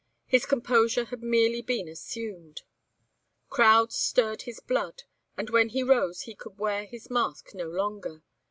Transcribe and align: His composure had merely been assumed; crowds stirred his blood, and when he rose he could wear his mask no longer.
His 0.25 0.47
composure 0.47 1.05
had 1.05 1.21
merely 1.21 1.61
been 1.61 1.87
assumed; 1.87 2.63
crowds 3.51 3.95
stirred 3.97 4.41
his 4.41 4.59
blood, 4.59 5.03
and 5.37 5.51
when 5.51 5.69
he 5.69 5.83
rose 5.83 6.21
he 6.21 6.33
could 6.33 6.57
wear 6.57 6.85
his 6.85 7.11
mask 7.11 7.53
no 7.53 7.69
longer. 7.69 8.23